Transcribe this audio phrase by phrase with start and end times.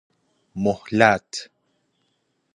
[0.63, 1.31] مﮩلت